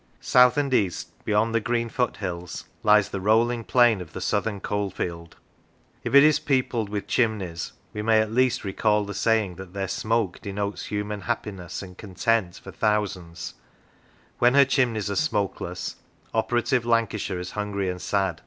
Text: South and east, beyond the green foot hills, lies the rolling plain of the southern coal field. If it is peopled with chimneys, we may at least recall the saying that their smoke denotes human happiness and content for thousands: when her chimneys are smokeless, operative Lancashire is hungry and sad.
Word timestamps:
South 0.19 0.57
and 0.57 0.73
east, 0.73 1.11
beyond 1.25 1.53
the 1.53 1.59
green 1.59 1.87
foot 1.87 2.17
hills, 2.17 2.65
lies 2.81 3.09
the 3.09 3.19
rolling 3.21 3.63
plain 3.63 4.01
of 4.01 4.13
the 4.13 4.19
southern 4.19 4.59
coal 4.59 4.89
field. 4.89 5.35
If 6.03 6.15
it 6.15 6.23
is 6.23 6.39
peopled 6.39 6.89
with 6.89 7.05
chimneys, 7.05 7.73
we 7.93 8.01
may 8.01 8.19
at 8.19 8.31
least 8.31 8.63
recall 8.63 9.05
the 9.05 9.13
saying 9.13 9.57
that 9.57 9.73
their 9.73 9.87
smoke 9.87 10.41
denotes 10.41 10.85
human 10.85 11.21
happiness 11.21 11.83
and 11.83 11.95
content 11.99 12.55
for 12.55 12.71
thousands: 12.71 13.53
when 14.39 14.55
her 14.55 14.65
chimneys 14.65 15.11
are 15.11 15.15
smokeless, 15.15 15.97
operative 16.33 16.83
Lancashire 16.83 17.37
is 17.37 17.51
hungry 17.51 17.87
and 17.87 18.01
sad. 18.01 18.39